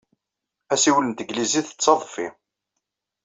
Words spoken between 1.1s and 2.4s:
tanglizit d tadfi.